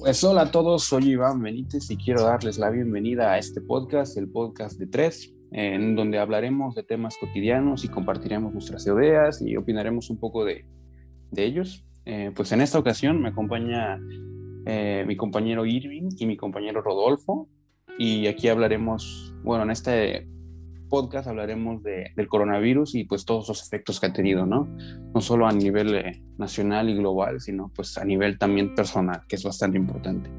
[0.00, 4.16] Pues hola a todos, soy Iván Benítez y quiero darles la bienvenida a este podcast,
[4.16, 9.58] el podcast de tres, en donde hablaremos de temas cotidianos y compartiremos nuestras ideas y
[9.58, 10.64] opinaremos un poco de,
[11.30, 11.84] de ellos.
[12.06, 14.00] Eh, pues en esta ocasión me acompaña
[14.64, 17.50] eh, mi compañero Irving y mi compañero Rodolfo
[17.98, 20.26] y aquí hablaremos, bueno, en este
[20.90, 24.68] podcast hablaremos de, del coronavirus y pues todos los efectos que ha tenido, ¿no?
[25.14, 29.36] No solo a nivel eh, nacional y global, sino pues a nivel también personal, que
[29.36, 30.30] es bastante importante.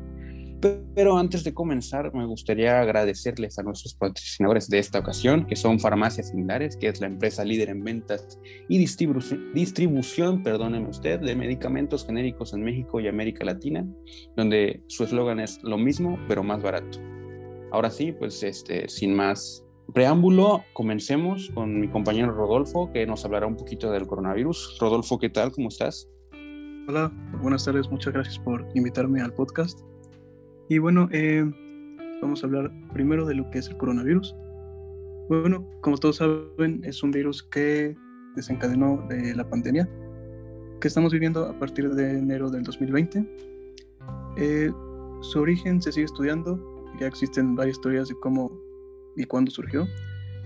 [0.93, 5.79] Pero antes de comenzar, me gustaría agradecerles a nuestros patrocinadores de esta ocasión, que son
[5.79, 12.05] Farmacias Similares, que es la empresa líder en ventas y distribución, perdóneme usted, de medicamentos
[12.05, 13.87] genéricos en México y América Latina,
[14.37, 16.99] donde su eslogan es lo mismo, pero más barato.
[17.71, 23.47] Ahora sí, pues este, sin más preámbulo, comencemos con mi compañero Rodolfo, que nos hablará
[23.47, 24.77] un poquito del coronavirus.
[24.79, 25.51] Rodolfo, ¿qué tal?
[25.51, 26.09] ¿Cómo estás?
[26.87, 27.11] Hola,
[27.41, 29.79] buenas tardes, muchas gracias por invitarme al podcast.
[30.69, 31.43] Y bueno, eh,
[32.21, 34.35] vamos a hablar primero de lo que es el coronavirus.
[35.29, 37.95] Bueno, como todos saben, es un virus que
[38.35, 39.89] desencadenó la pandemia
[40.81, 43.23] que estamos viviendo a partir de enero del 2020.
[44.37, 44.71] Eh,
[45.21, 46.59] su origen se sigue estudiando,
[46.99, 48.51] ya existen varias teorías de cómo
[49.15, 49.87] y cuándo surgió.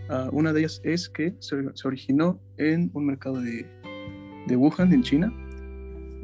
[0.10, 3.66] Uh, una de ellas es que se, se, originó en un mercado de,
[4.46, 5.34] de Wuhan, en China,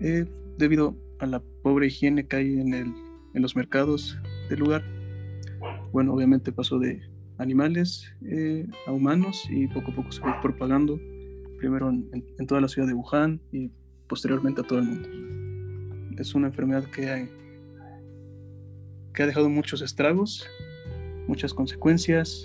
[0.02, 0.26] eh,
[0.58, 2.94] debido a la pobre higiene que hay en, el,
[3.34, 4.18] en, los mercados
[4.50, 4.84] del lugar.
[5.92, 7.02] Bueno, obviamente pasó de
[7.40, 11.00] animales eh, a humanos y poco a poco se fue propagando,
[11.58, 13.72] primero en, en, toda la ciudad de Wuhan y
[14.08, 16.22] posteriormente a todo el mundo.
[16.22, 17.30] Es una enfermedad que, hay,
[19.14, 20.48] que ha dejado muchos estragos
[21.32, 22.44] muchas consecuencias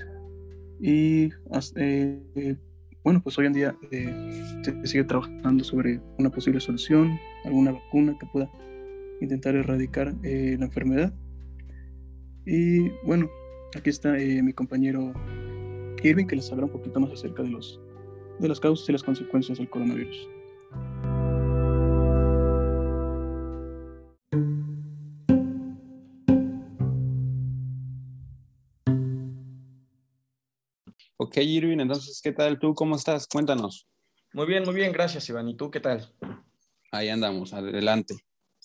[0.80, 1.30] y
[1.74, 2.56] eh,
[3.02, 8.16] bueno, pues hoy en día eh, se sigue trabajando sobre una posible solución, alguna vacuna
[8.18, 8.48] que pueda
[9.20, 11.12] intentar erradicar eh, la enfermedad.
[12.44, 13.28] Y bueno,
[13.76, 15.12] aquí está eh, mi compañero
[16.02, 17.80] Irving que les hablará un poquito más acerca de, los,
[18.38, 20.28] de las causas y las consecuencias del coronavirus.
[31.26, 32.72] Ok, Irving, entonces, ¿qué tal tú?
[32.72, 33.26] ¿Cómo estás?
[33.26, 33.88] Cuéntanos.
[34.32, 35.48] Muy bien, muy bien, gracias, Iván.
[35.48, 36.08] ¿Y tú qué tal?
[36.92, 38.14] Ahí andamos, adelante.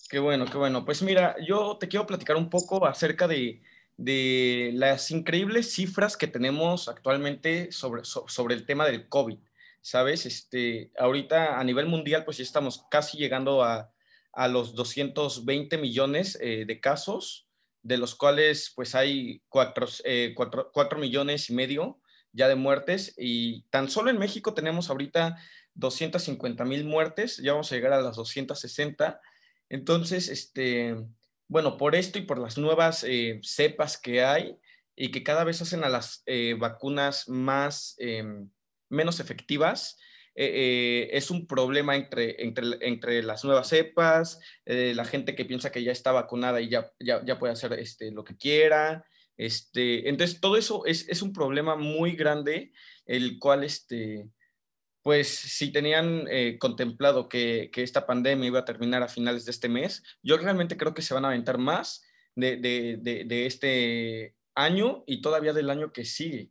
[0.08, 0.84] Qué bueno, qué bueno.
[0.84, 3.62] Pues mira, yo te quiero platicar un poco acerca de,
[3.96, 9.38] de las increíbles cifras que tenemos actualmente sobre, sobre el tema del COVID.
[9.80, 10.24] ¿Sabes?
[10.24, 13.92] Este, ahorita a nivel mundial, pues ya estamos casi llegando a,
[14.32, 17.48] a los 220 millones eh, de casos,
[17.82, 21.98] de los cuales pues hay 4, eh, 4, 4 millones y medio
[22.32, 25.38] ya de muertes y tan solo en México tenemos ahorita
[25.74, 29.20] 250 mil muertes, ya vamos a llegar a las 260.
[29.68, 30.96] Entonces, este,
[31.48, 34.58] bueno, por esto y por las nuevas eh, cepas que hay
[34.96, 38.24] y que cada vez hacen a las eh, vacunas más, eh,
[38.88, 39.98] menos efectivas,
[40.34, 45.82] eh, es un problema entre, entre, entre, las nuevas cepas, la gente que piensa que
[45.82, 49.04] ya está vacunada y ya, ya, ya puede hacer este, lo que quiera,
[49.46, 52.72] este, entonces, todo eso es, es, un problema muy grande,
[53.06, 54.28] el cual, este,
[55.02, 59.50] pues, si tenían eh, contemplado que, que, esta pandemia iba a terminar a finales de
[59.50, 62.02] este mes, yo realmente creo que se van a aventar más
[62.34, 66.50] de, de, de, de este año y todavía del año que sigue.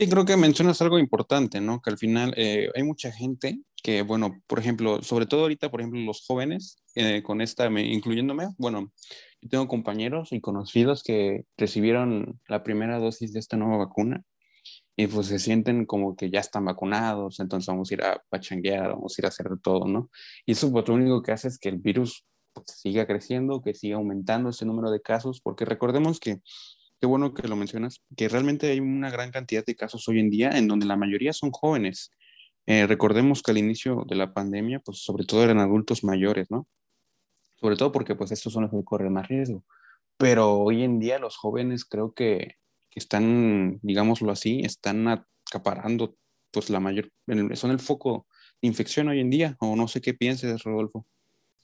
[0.00, 1.82] Sí, creo que mencionas algo importante, ¿no?
[1.82, 5.80] Que al final eh, hay mucha gente que, bueno, por ejemplo, sobre todo ahorita, por
[5.80, 8.92] ejemplo, los jóvenes, eh, con esta, incluyéndome, bueno,
[9.42, 14.24] yo tengo compañeros y conocidos que recibieron la primera dosis de esta nueva vacuna
[14.96, 18.90] y pues se sienten como que ya están vacunados, entonces vamos a ir a pachanguear,
[18.90, 20.10] vamos a ir a hacer todo, ¿no?
[20.44, 23.74] Y eso pues lo único que hace es que el virus pues, siga creciendo, que
[23.74, 26.40] siga aumentando ese número de casos, porque recordemos que,
[27.00, 30.30] qué bueno que lo mencionas, que realmente hay una gran cantidad de casos hoy en
[30.30, 32.10] día en donde la mayoría son jóvenes.
[32.66, 36.66] Eh, recordemos que al inicio de la pandemia, pues sobre todo eran adultos mayores, ¿no?
[37.60, 39.64] Sobre todo porque pues estos son los que corren más riesgo.
[40.16, 42.56] Pero hoy en día los jóvenes creo que,
[42.94, 46.16] están, digámoslo así, están acaparando
[46.50, 47.12] pues la mayor,
[47.54, 48.26] son el foco
[48.60, 51.06] de infección hoy en día, o no sé qué pienses, Rodolfo.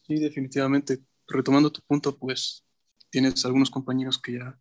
[0.07, 1.01] Sí, definitivamente.
[1.27, 2.65] Retomando tu punto, pues
[3.11, 4.59] tienes algunos compañeros que ya,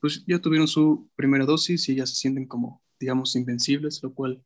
[0.00, 4.42] pues, ya tuvieron su primera dosis y ya se sienten como, digamos, invencibles, lo cual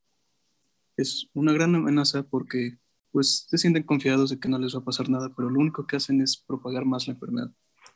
[0.97, 2.79] es una gran amenaza porque
[3.19, 5.89] pues se sienten confiados de que no les va a pasar nada, pero lo único
[5.89, 7.51] que hacen es propagar más la enfermedad.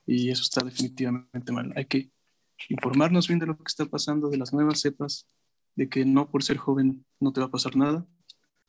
[0.05, 1.73] Y eso está definitivamente mal.
[1.77, 2.11] Hay que
[2.69, 5.29] informarnos bien de lo que está pasando, de las nuevas cepas,
[5.77, 8.05] de que no por ser joven no te va a pasar nada.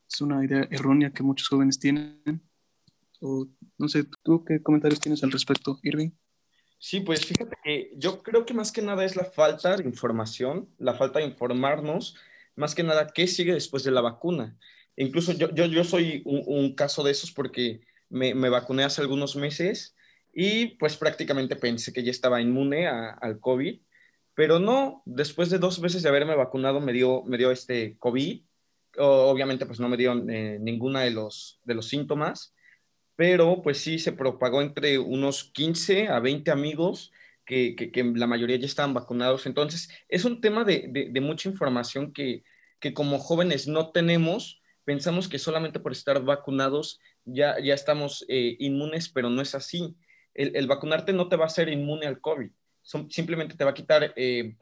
[0.07, 2.21] Es una idea errónea que muchos jóvenes tienen.
[3.19, 3.47] O
[3.79, 6.11] no sé, ¿tú qué comentarios tienes al respecto, Irving?
[6.77, 10.69] Sí, pues fíjate que yo creo que más que nada es la falta de información,
[10.77, 12.15] la falta de informarnos,
[12.55, 14.55] más que nada qué sigue después de la vacuna.
[14.95, 19.35] Incluso yo, yo, yo soy un, caso de esos porque me, me, vacuné hace algunos
[19.35, 19.95] meses
[20.33, 23.79] y pues prácticamente pensé que ya estaba inmune al COVID,
[24.35, 28.41] pero no, después de dos veces de haberme vacunado me dio, me dio este COVID.
[28.97, 32.53] obviamente pues no me dio eh, ninguna de los, de los síntomas,
[33.15, 37.11] pero pues sí se propagó entre unos 15 a 20 amigos
[37.45, 39.45] que, que, la mayoría ya estaban vacunados.
[39.45, 42.43] Entonces, es un tema de, de, mucha información que,
[42.79, 44.61] que, como jóvenes no tenemos.
[44.85, 49.95] Pensamos que solamente por estar vacunados ya, ya estamos eh, inmunes, pero no es así.
[50.33, 52.49] El, el, vacunarte no te va a hacer inmune al COVID,
[53.09, 54.55] simplemente te va a quitar eh,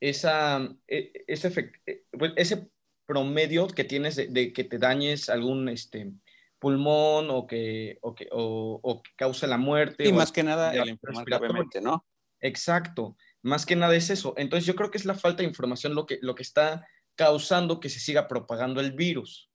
[0.00, 2.68] esa, e, ese, eh, pues, ese
[3.04, 6.12] promedio que tienes de, de, que te dañes algún, este,
[6.58, 10.06] pulmón o que, o que, o, cause la muerte.
[10.06, 12.04] Y más que nada el enfermar gravemente, ¿no?
[12.40, 14.34] Exacto, más que nada es eso.
[14.36, 17.80] Entonces yo creo que es la falta de información lo que, lo que está causando
[17.80, 19.47] que se siga propagando el virus.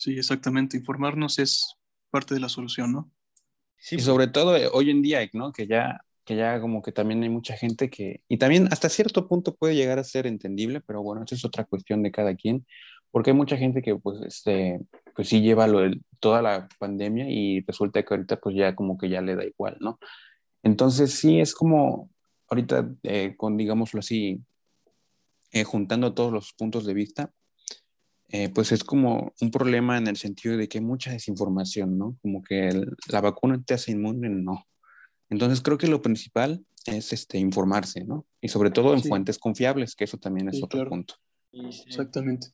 [0.00, 0.78] Sí, exactamente.
[0.78, 1.76] Informarnos es
[2.08, 3.10] parte de la solución, ¿no?
[3.76, 5.52] Sí, y sobre todo eh, hoy en día, ¿no?
[5.52, 9.28] Que ya, que ya como que también hay mucha gente que, y también hasta cierto
[9.28, 12.66] punto puede llegar a ser entendible, pero bueno, eso es otra cuestión de cada quien,
[13.10, 14.80] porque hay mucha gente que pues, este,
[15.14, 15.82] pues sí lleva lo
[16.18, 19.76] toda la pandemia y resulta que ahorita pues ya como que ya le da igual,
[19.80, 19.98] ¿no?
[20.62, 22.08] Entonces sí es como
[22.48, 24.40] ahorita, eh, con digámoslo así,
[25.52, 27.34] eh, juntando todos los puntos de vista,
[28.32, 32.16] eh, pues es como un problema en el sentido de que hay mucha desinformación, ¿no?
[32.22, 32.70] Como que
[33.08, 34.66] la vacuna te hace inmune, no.
[35.28, 38.26] Entonces creo que lo principal es este, informarse, ¿no?
[38.40, 41.14] Y sobre todo en fuentes confiables, que eso también es otro punto.
[41.52, 42.48] Exactamente.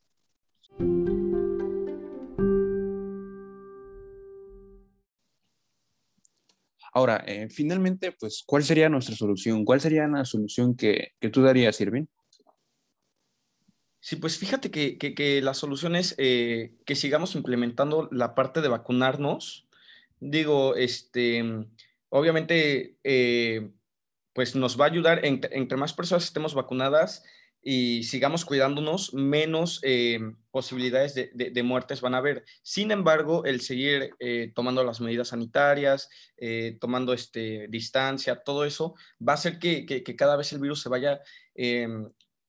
[6.92, 9.66] Ahora, eh, finalmente, pues, ¿cuál sería nuestra solución?
[9.66, 12.06] ¿Cuál sería la solución que, que tú darías, Irving?
[14.06, 18.68] Sí, pues fíjate que, que, la solución es eh, que sigamos implementando la parte de
[18.68, 19.66] vacunarnos.
[20.20, 21.42] Digo, este,
[22.08, 23.72] obviamente, eh,
[24.32, 27.24] pues nos va a ayudar, entre más personas estemos vacunadas,
[27.60, 30.20] y sigamos cuidándonos, menos eh,
[30.52, 32.44] posibilidades de, muertes van a haber.
[32.62, 36.08] Sin embargo, el seguir eh, tomando las medidas sanitarias,
[36.78, 39.84] tomando este, distancia, todo eso, va a hacer que,
[40.16, 41.20] cada vez el virus se vaya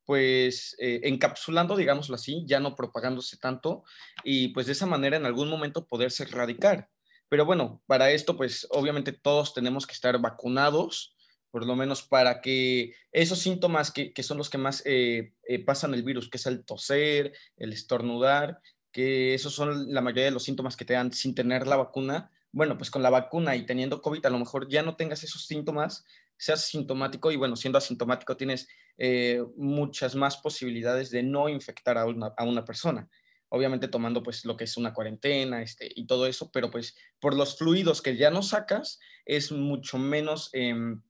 [0.07, 3.83] pues encapsulando, digámoslo así, ya no propagándose tanto
[4.23, 6.89] y pues de esa manera en algún momento poderse erradicar.
[7.29, 11.17] Pero bueno, para esto pues obviamente todos tenemos que estar vacunados
[11.51, 15.93] por lo menos para que esos síntomas que, son los que más eh, eh, pasan
[15.93, 18.61] el virus, que es el toser, el estornudar,
[18.91, 22.31] que esos son la mayoría de los síntomas que te dan sin tener la vacuna,
[22.51, 25.45] bueno, pues con la vacuna y teniendo COVID a lo mejor ya no tengas esos
[25.45, 26.05] síntomas,
[26.37, 28.67] seas sintomático y bueno, siendo asintomático tienes
[28.97, 33.07] eh, muchas más posibilidades de no infectar a una, a una persona
[33.49, 37.35] obviamente tomando pues lo que es una cuarentena este, y todo eso, pero pues por
[37.35, 41.01] los fluidos que ya no sacas es mucho menos em,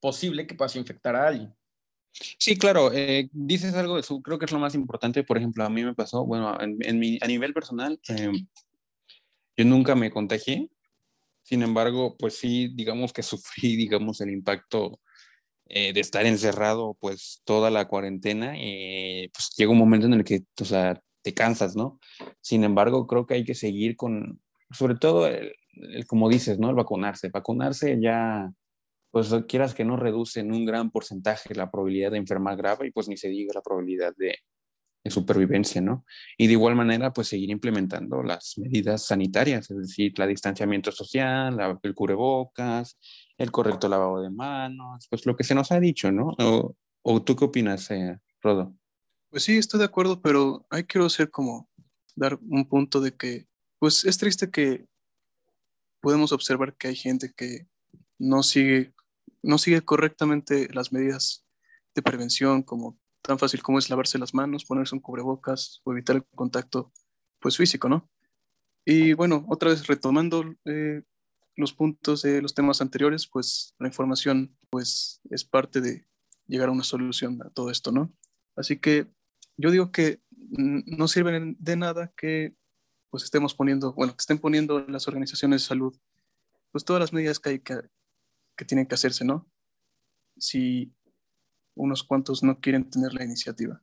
[0.00, 1.54] posible que puedas infectar a alguien.
[2.10, 5.64] Sí, claro, eh, dices algo de eso, creo que es lo más importante, por ejemplo,
[5.64, 8.46] a mí me pasó, bueno, en, mi, a nivel personal, em,
[9.56, 10.68] yo nunca me contagié,
[11.48, 15.00] sin embargo, pues sí, digamos que sufrí, digamos, el impacto
[15.66, 20.24] eh, de estar encerrado, pues toda la cuarentena, y pues llega un momento en el
[20.24, 22.00] que, o sea, te cansas, ¿no?
[22.42, 25.54] Sin embargo, creo que hay que seguir con, sobre todo, el,
[26.06, 26.68] como dices, ¿no?
[26.68, 28.50] El vacunarse, vacunarse ya
[29.10, 32.90] pues quieras que no reduce en un gran porcentaje la probabilidad de enfermar grave y
[32.90, 34.36] pues ni se diga la probabilidad de,
[35.10, 36.04] supervivencia, ¿no?
[36.36, 41.58] Y de igual manera, pues seguir implementando las medidas sanitarias, es decir, la distanciamiento social,
[41.82, 42.98] el cubrebocas,
[43.36, 46.34] el correcto lavado de manos, pues lo que se nos ha dicho, ¿no?
[47.02, 48.74] ¿O, tú qué opinas, eh, Rodo?
[49.30, 51.68] Pues sí, estoy de acuerdo, pero hay quiero hacer como
[52.16, 53.46] dar un punto de que,
[53.78, 54.86] pues es triste que
[56.00, 57.66] podemos observar que hay gente que
[58.18, 58.92] no sigue
[59.42, 61.44] no sigue correctamente las medidas
[61.94, 66.16] de prevención, como tan fácil como es lavarse las manos, ponerse un cubrebocas o evitar
[66.16, 66.90] el contacto
[67.38, 68.10] pues físico, ¿no?
[68.86, 71.02] Y bueno, otra vez retomando eh,
[71.54, 76.06] los puntos de los temas anteriores, pues la información pues es parte de
[76.46, 78.10] llegar a una solución a todo esto, ¿no?
[78.56, 79.12] Así que
[79.58, 82.56] yo digo que no sirve de nada que
[83.10, 85.94] pues estemos poniendo, bueno, que estén poniendo las organizaciones de salud,
[86.72, 87.78] pues todas las medidas que hay que,
[88.56, 89.50] que tienen que hacerse, ¿no?
[90.38, 90.94] Si
[91.78, 93.82] unos cuantos no quieren tener la iniciativa.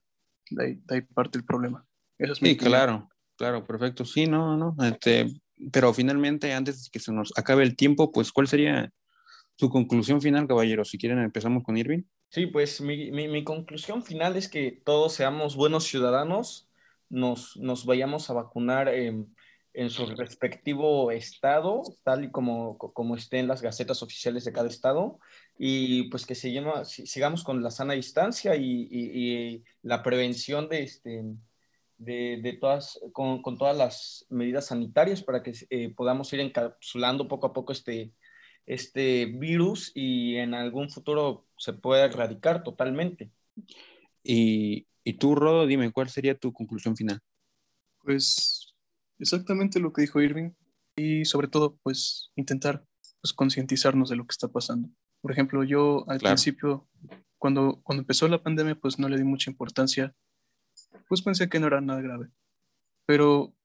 [0.50, 1.86] De ahí, parte el problema.
[2.40, 4.06] sí, claro, claro, perfecto.
[4.06, 4.76] Sí, no, no.
[4.86, 8.92] Este, pero finalmente, antes de que se nos acabe el tiempo, pues, ¿cuál sería
[9.56, 10.86] su conclusión final, caballero?
[10.86, 12.04] Si quieren, empezamos con Irving.
[12.30, 16.70] Sí, pues mi, mi, mi conclusión final es que todos seamos buenos ciudadanos,
[17.10, 19.34] nos, nos vayamos a vacunar en,
[19.76, 25.20] en su respectivo estado, tal y como, como estén las gacetas oficiales de cada estado,
[25.58, 31.24] y pues que sigamos, sigamos con la sana distancia y, y, la prevención de, este,
[31.98, 37.28] de, de todas, con, con, todas las medidas sanitarias para que eh, podamos ir encapsulando
[37.28, 38.12] poco a poco este,
[38.66, 43.32] este virus y en algún futuro se pueda erradicar totalmente.
[44.24, 47.20] Y, y tú, Rodo, dime, ¿cuál sería tu conclusión final?
[48.00, 48.74] Pues
[49.20, 50.52] exactamente lo que dijo Irving
[50.96, 52.84] y sobre todo, pues intentar
[53.22, 54.90] pues, concientizarnos de lo que está pasando.
[55.26, 56.88] Por ejemplo, yo al principio,
[57.40, 60.16] cuando, cuando empezó la pandemia, pues no le di mucha importancia,
[61.10, 62.30] pues pensé que no era nada grave.
[63.08, 63.56] Pero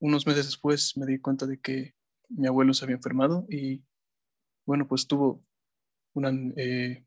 [0.00, 1.94] unos meses después me di cuenta de que
[2.28, 3.84] mi abuelo se había enfermado y
[4.66, 5.46] bueno, pues tuvo
[6.14, 7.06] una eh,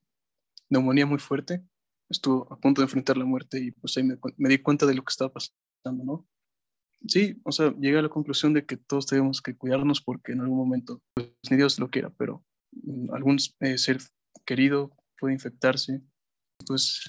[0.69, 1.61] neumonía muy fuerte,
[2.07, 4.95] estuvo a punto de enfrentar la muerte y pues ahí me, me, di cuenta de
[4.95, 6.29] lo que estaba pasando, ¿no?
[7.09, 10.39] Sí, o sea, llegué a la conclusión de que todos tenemos que cuidarnos porque en
[10.39, 12.45] algún momento, pues ni Dios lo quiera, pero
[13.13, 13.99] algún eh, ser
[14.45, 16.01] querido puede infectarse,
[16.65, 17.03] pues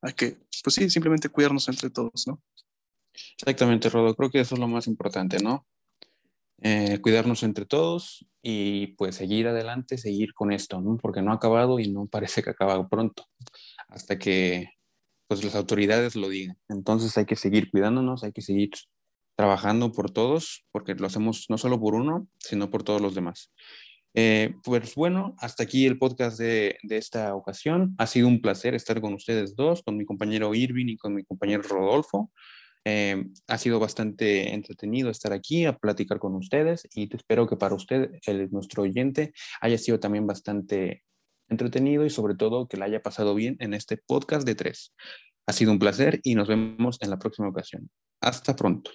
[0.00, 2.42] hay que, pues sí, simplemente cuidarnos entre todos, ¿no?
[3.38, 5.66] Exactamente, Rodo, creo que eso es lo más importante, ¿no?
[6.64, 10.96] Eh, cuidarnos entre todos y pues seguir adelante, seguir con esto, ¿no?
[10.96, 13.26] Porque no ha acabado y no parece que acaba pronto,
[13.88, 14.70] hasta que
[15.26, 16.58] pues las autoridades lo digan.
[16.68, 18.70] Entonces hay que seguir cuidándonos, hay que seguir
[19.36, 23.50] trabajando por todos, porque lo hacemos no solo por uno, sino por todos los demás.
[24.14, 27.94] Eh, pues bueno, hasta aquí el podcast de, esta ocasión.
[27.98, 31.24] Ha sido un placer estar con ustedes dos, con mi compañero Irving y con mi
[31.24, 32.30] compañero Rodolfo.
[32.84, 37.76] Eh, ha sido bastante entretenido estar aquí a platicar con ustedes y espero que para
[37.76, 41.04] usted, el, nuestro oyente, haya sido también bastante
[41.48, 44.94] entretenido y sobre todo que le haya pasado bien en este podcast de tres.
[45.46, 47.88] Ha sido un placer y nos vemos en la próxima ocasión.
[48.20, 48.90] Hasta pronto.